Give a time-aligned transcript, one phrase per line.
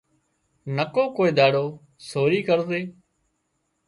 [0.75, 1.65] نڪو ڪوئي ۮاڙو
[2.09, 2.81] سوري ڪرزي